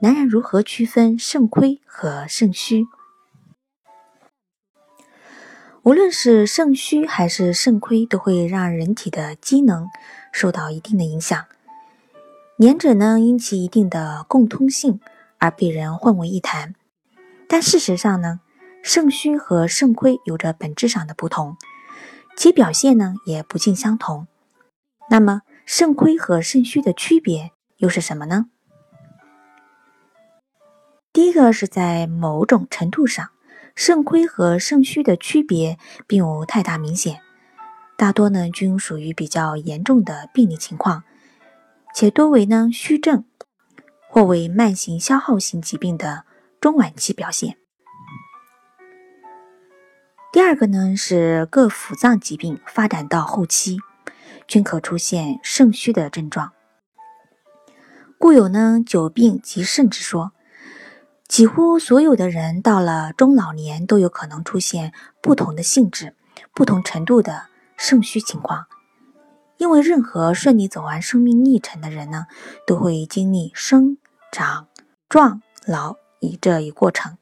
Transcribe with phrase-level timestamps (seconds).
[0.00, 2.86] 男人如何区分肾亏和肾虚？
[5.82, 9.88] 无论是肾虚还是肾亏，都会让人体的机能
[10.32, 11.46] 受到一定的影响。
[12.56, 15.00] 两者呢，因其一定的共通性
[15.38, 16.76] 而被人混为一谈。
[17.48, 18.38] 但事实上呢，
[18.84, 21.56] 肾虚和肾亏有着本质上的不同，
[22.36, 24.28] 其表现呢也不尽相同。
[25.10, 27.50] 那么，肾亏和肾虚的区别？
[27.78, 28.46] 又是什么呢？
[31.18, 33.30] 第一个是在某种程度上，
[33.74, 37.22] 肾亏和肾虚的区别并无太大明显，
[37.96, 41.02] 大多呢均属于比较严重的病理情况，
[41.92, 43.24] 且多为呢虚症，
[44.08, 46.22] 或为慢性消耗性疾病的
[46.60, 47.56] 中晚期表现。
[50.32, 53.78] 第二个呢是各腑脏疾病发展到后期，
[54.46, 56.52] 均可出现肾虚的症状。
[58.18, 60.30] 故有呢“久病及肾”之说，
[61.28, 66.16] 几乎所有的人到了中老年都有可能出现不同的性质、
[66.54, 68.66] 不同程度的肾虚情况。
[69.58, 72.26] 因为任何顺利走完生命历程的人呢，
[72.66, 73.98] 都会经历生、
[74.32, 74.68] 长、
[75.08, 77.18] 壮、老以这一过程，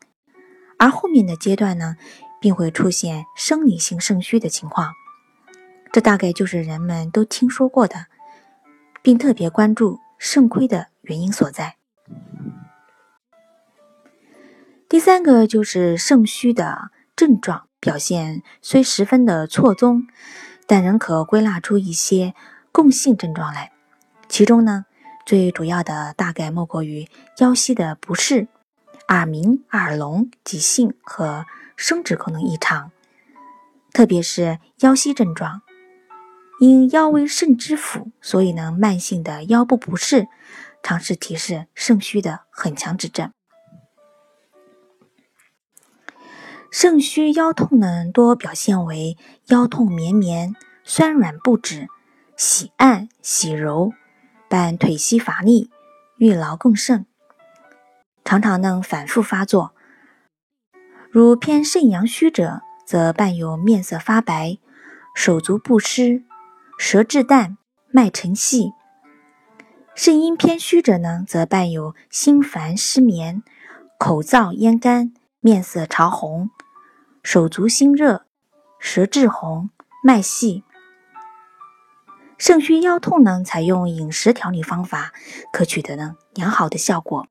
[0.78, 1.96] 而后面的阶段呢，
[2.40, 4.92] 并会出现生理性肾虚的情况。
[5.92, 8.06] 这大概就是人们都听说过的，
[9.02, 9.98] 并特别关注。
[10.18, 11.76] 肾亏的原因所在。
[14.88, 20.06] 第三个就是肾虚的症状表现虽十分的错综，
[20.64, 22.34] 但仍可归纳出一些
[22.70, 23.72] 共性症状来。
[24.28, 24.84] 其中呢，
[25.24, 27.08] 最主要的大概莫过于
[27.38, 28.46] 腰膝的不适、
[29.08, 32.92] 耳鸣、耳聋、急性和生殖功能异常，
[33.92, 35.62] 特别是腰膝症状。
[36.60, 40.28] 因腰为肾之府，所以呢，慢性的腰部不适，
[40.82, 43.32] 常是提示肾虚的很强指证。
[46.78, 49.16] 肾虚腰痛呢，多表现为
[49.46, 50.54] 腰痛绵绵、
[50.84, 51.88] 酸软不止、
[52.36, 53.94] 喜按喜揉，
[54.50, 55.70] 伴腿膝乏力、
[56.18, 57.06] 欲劳更甚，
[58.26, 59.72] 常常呢反复发作。
[61.10, 64.58] 如偏肾阳虚者，则伴有面色发白、
[65.14, 66.24] 手足不湿。
[66.76, 67.56] 舌质淡，
[67.88, 68.72] 脉沉细；
[69.94, 73.42] 肾阴偏虚者呢，则伴有心烦失眠、
[73.98, 76.50] 口燥咽干、面色潮红、
[77.28, 78.24] 手足心热、
[78.78, 79.70] 舌质红、
[80.00, 80.62] 脉细。
[82.38, 85.12] 肾虚腰痛呢，采用饮食调理方法，
[85.52, 87.26] 可取得呢良好的效果。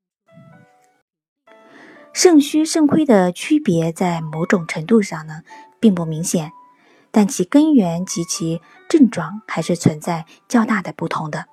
[2.11, 5.43] 肾虚肾亏的区别，在某种程度上呢，
[5.79, 6.51] 并不明显。
[7.09, 11.45] 但其根源及其症状还是存在较大的不同的。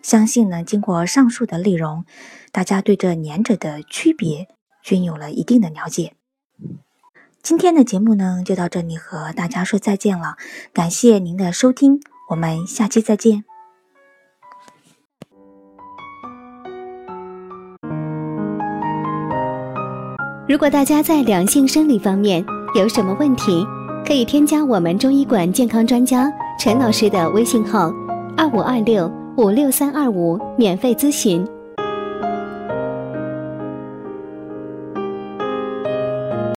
[0.00, 2.04] 相信呢，经过上述的内容，
[2.52, 4.46] 大家对这两者的区别
[4.80, 6.14] 均有了一定的了解。
[7.44, 10.36] 今天的节目呢，就到这里和大家说再见了。
[10.72, 12.00] 感谢您的收听，
[12.30, 13.44] 我们下期再见。
[20.48, 22.42] 如果大家在两性生理方面
[22.74, 23.62] 有什么问题，
[24.06, 27.92] 可以添加我们中医馆健康专家陈老师的微信号：
[28.38, 29.06] 二五二六
[29.36, 31.46] 五六三二五，免费咨询。